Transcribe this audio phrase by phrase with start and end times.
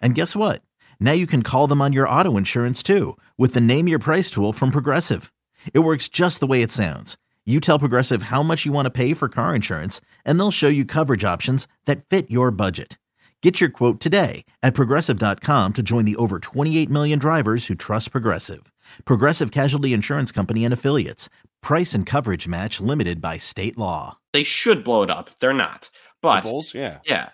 [0.00, 0.62] And guess what?
[1.00, 4.30] Now you can call them on your auto insurance too with the Name Your Price
[4.30, 5.32] tool from Progressive.
[5.74, 7.16] It works just the way it sounds.
[7.46, 10.68] You tell Progressive how much you want to pay for car insurance, and they'll show
[10.68, 12.98] you coverage options that fit your budget.
[13.42, 18.12] Get your quote today at progressive.com to join the over 28 million drivers who trust
[18.12, 18.70] Progressive.
[19.06, 21.30] Progressive Casualty Insurance Company and Affiliates.
[21.62, 24.18] Price and coverage match limited by state law.
[24.32, 25.30] They should blow it up.
[25.40, 25.88] They're not.
[26.20, 26.98] But the Bulls, yeah.
[27.06, 27.30] Yeah.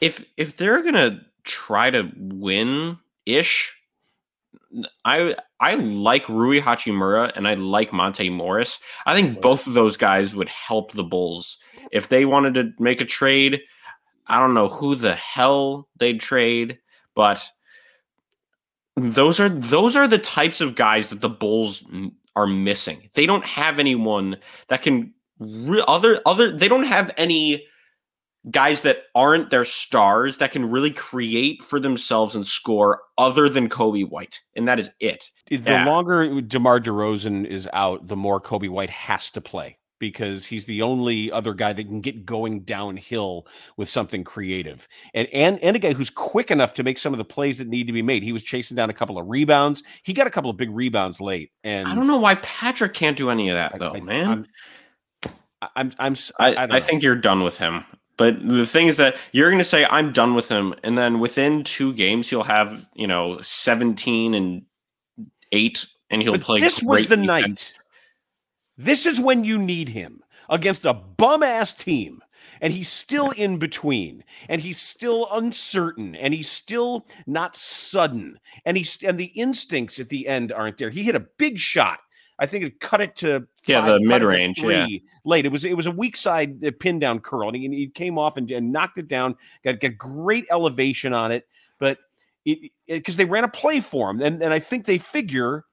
[0.00, 3.74] If if they're going to try to win ish.
[5.04, 8.80] I I like Rui Hachimura and I like Monte Morris.
[9.06, 11.58] I think both of those guys would help the Bulls
[11.92, 13.60] if they wanted to make a trade.
[14.26, 16.78] I don't know who the hell they'd trade,
[17.14, 17.46] but
[18.96, 21.84] those are those are the types of guys that the Bulls
[22.36, 23.08] are missing.
[23.14, 24.36] They don't have anyone
[24.68, 26.50] that can re- other other.
[26.50, 27.64] They don't have any
[28.50, 33.68] guys that aren't their stars that can really create for themselves and score other than
[33.68, 34.40] Coby White.
[34.54, 35.30] And that is it.
[35.48, 35.86] The yeah.
[35.86, 40.82] longer DeMar DeRozan is out, the more Coby White has to play because he's the
[40.82, 43.46] only other guy that can get going downhill
[43.76, 44.86] with something creative.
[45.14, 47.68] And and and a guy who's quick enough to make some of the plays that
[47.68, 48.22] need to be made.
[48.22, 49.82] He was chasing down a couple of rebounds.
[50.02, 51.52] He got a couple of big rebounds late.
[51.62, 54.46] And I don't know why Patrick can't do any of that though, I, man.
[55.62, 57.84] I'm, I'm, I'm I, I, I think you're done with him.
[58.16, 61.18] But the thing is that you're going to say I'm done with him, and then
[61.18, 64.62] within two games he'll have you know 17 and
[65.52, 66.60] eight, and he'll but play.
[66.60, 67.26] This was the defense.
[67.26, 67.74] night.
[68.76, 72.22] This is when you need him against a bum ass team,
[72.60, 78.76] and he's still in between, and he's still uncertain, and he's still not sudden, and
[78.76, 80.90] he's and the instincts at the end aren't there.
[80.90, 82.00] He hit a big shot
[82.38, 84.86] I think it cut it to yeah the mid range yeah
[85.24, 85.46] late.
[85.46, 88.18] It was it was a weak side uh, pin down curl, and he, he came
[88.18, 89.36] off and, and, knocked it down.
[89.64, 91.46] Got got great elevation on it,
[91.78, 91.98] but
[92.86, 95.64] because they ran a play for him, and and I think they figure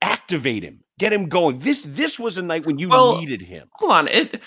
[0.00, 1.58] activate him, get him going.
[1.58, 3.68] This this was a night when you well, needed him.
[3.74, 4.42] Hold on, it.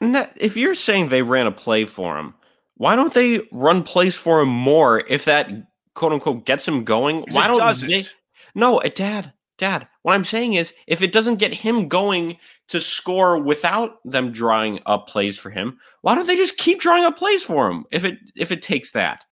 [0.00, 2.34] If you're saying they ran a play for him,
[2.76, 5.00] why don't they run plays for him more?
[5.08, 5.50] If that
[5.94, 7.88] quote unquote gets him going, why don't doesn't.
[7.88, 8.06] they?
[8.54, 12.36] No, Dad, Dad, what I'm saying is if it doesn't get him going
[12.68, 17.04] to score without them drawing up plays for him, why don't they just keep drawing
[17.04, 19.24] up plays for him if it if it takes that?